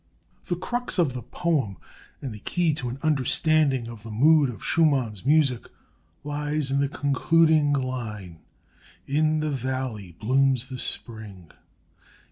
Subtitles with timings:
[0.45, 1.77] The crux of this poem,
[2.23, 5.69] and the key to an understanding of the mood of Schumann's music,
[6.23, 8.39] lies in the concluding line:
[9.05, 11.51] "In the valley blooms the spring!"